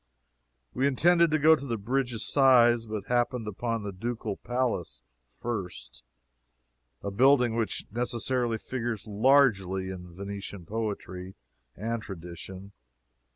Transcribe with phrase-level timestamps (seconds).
[0.73, 5.03] We intended to go to the Bridge of Sighs, but happened into the Ducal Palace
[5.27, 6.01] first
[7.03, 11.35] a building which necessarily figures largely in Venetian poetry
[11.75, 12.71] and tradition.